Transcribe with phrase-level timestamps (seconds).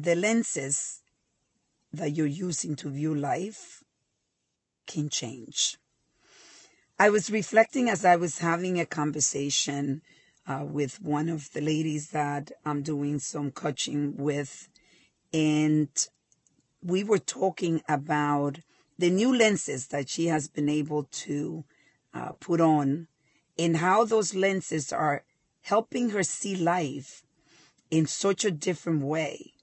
[0.00, 1.02] the lenses
[1.92, 3.82] that you're using to view life
[4.86, 5.76] can change.
[7.00, 10.02] I was reflecting as I was having a conversation
[10.46, 14.68] uh, with one of the ladies that I'm doing some coaching with,
[15.32, 15.88] and
[16.80, 18.60] we were talking about
[18.98, 21.64] the new lenses that she has been able to
[22.14, 23.08] uh, put on
[23.58, 25.24] and how those lenses are
[25.62, 27.24] helping her see life
[27.90, 29.54] in such a different way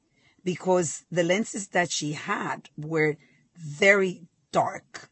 [0.46, 3.18] because the lenses that she had were
[3.57, 4.21] very
[4.52, 5.10] dark.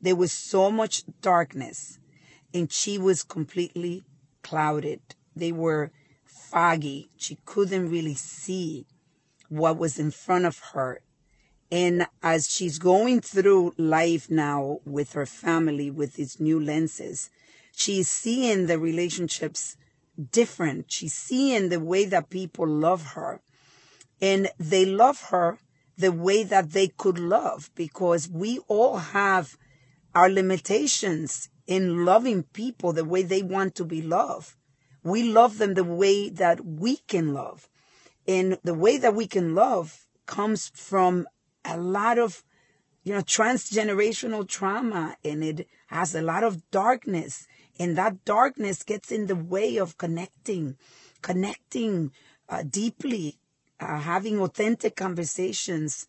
[0.00, 1.98] There was so much darkness
[2.54, 4.04] and she was completely
[4.42, 5.00] clouded.
[5.34, 5.90] They were
[6.24, 7.10] foggy.
[7.16, 8.86] She couldn't really see
[9.48, 11.00] what was in front of her.
[11.70, 17.30] And as she's going through life now with her family with these new lenses,
[17.74, 19.76] she's seeing the relationships
[20.30, 20.92] different.
[20.92, 23.40] She's seeing the way that people love her.
[24.22, 25.58] And they love her
[25.98, 29.58] the way that they could love because we all have
[30.14, 34.54] our limitations in loving people the way they want to be loved.
[35.02, 37.68] We love them the way that we can love.
[38.26, 41.26] And the way that we can love comes from
[41.64, 42.44] a lot of,
[43.02, 49.10] you know, transgenerational trauma and it has a lot of darkness and that darkness gets
[49.10, 50.76] in the way of connecting,
[51.22, 52.12] connecting
[52.48, 53.38] uh, deeply,
[53.82, 56.06] uh, having authentic conversations.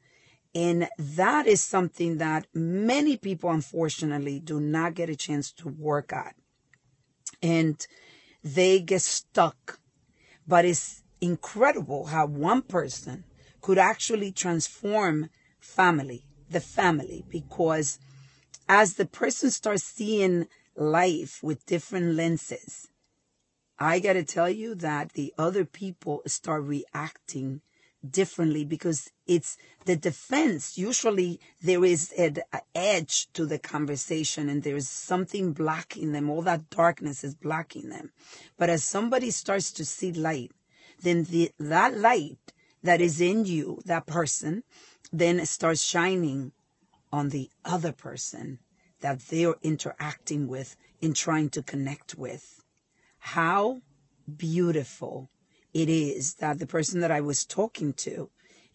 [0.56, 6.14] And that is something that many people, unfortunately, do not get a chance to work
[6.14, 6.36] at.
[7.42, 7.86] And
[8.44, 9.80] they get stuck.
[10.48, 13.24] But it's incredible how one person
[13.62, 15.30] could actually transform
[15.60, 17.98] family, the family, because
[18.68, 22.90] as the person starts seeing life with different lenses,
[23.80, 27.62] I got to tell you that the other people start reacting
[28.08, 30.78] differently because it's the defense.
[30.78, 32.38] Usually there is an
[32.76, 36.30] edge to the conversation and there is something blocking them.
[36.30, 38.12] All that darkness is blocking them.
[38.58, 40.52] But as somebody starts to see light,
[41.02, 42.54] then the, that light
[42.84, 44.64] that is in you, that person,
[45.12, 46.52] then starts shining
[47.12, 48.60] on the other person
[49.00, 52.63] that they're interacting with and trying to connect with.
[53.28, 53.82] How
[54.38, 55.32] beautiful
[55.74, 58.30] it is that the person that I was talking to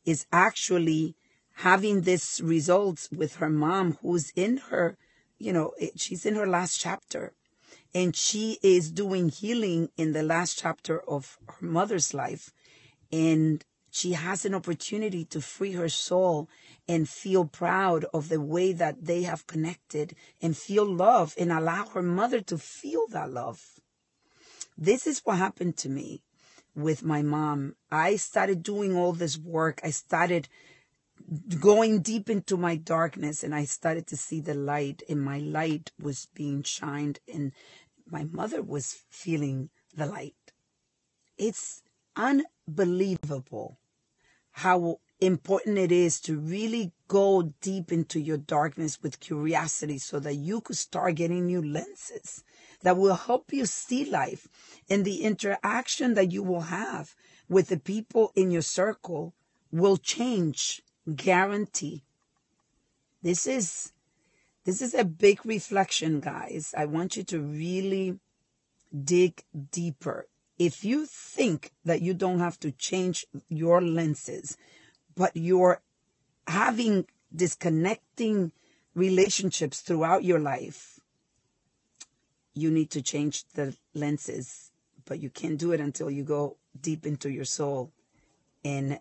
[0.04, 1.14] is actually
[1.56, 4.96] having this results with her mom who's in her,
[5.38, 7.34] you know, she's in her last chapter
[7.94, 12.50] and she is doing healing in the last chapter of her mother's life.
[13.12, 16.48] And she has an opportunity to free her soul
[16.88, 21.84] and feel proud of the way that they have connected and feel love and allow
[21.88, 23.78] her mother to feel that love.
[24.80, 26.22] This is what happened to me
[26.76, 27.74] with my mom.
[27.90, 29.80] I started doing all this work.
[29.82, 30.48] I started
[31.58, 35.90] going deep into my darkness and I started to see the light and my light
[36.00, 37.50] was being shined and
[38.08, 40.52] my mother was feeling the light.
[41.36, 41.82] It's
[42.14, 43.80] unbelievable
[44.52, 50.34] how important it is to really go deep into your darkness with curiosity so that
[50.34, 52.44] you could start getting new lenses
[52.82, 54.46] that will help you see life
[54.88, 57.16] and the interaction that you will have
[57.48, 59.34] with the people in your circle
[59.72, 60.82] will change
[61.16, 62.04] guarantee.
[63.22, 63.92] This is
[64.64, 66.74] this is a big reflection guys.
[66.76, 68.18] I want you to really
[69.04, 69.42] dig
[69.72, 70.26] deeper.
[70.58, 74.56] If you think that you don't have to change your lenses
[75.18, 75.82] but you're
[76.46, 78.52] having disconnecting
[78.94, 81.00] relationships throughout your life,
[82.54, 84.70] you need to change the lenses.
[85.04, 87.90] But you can't do it until you go deep into your soul
[88.64, 89.00] and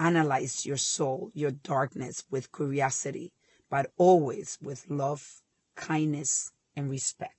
[0.00, 3.32] analyze your soul, your darkness with curiosity,
[3.68, 5.42] but always with love,
[5.74, 7.37] kindness, and respect.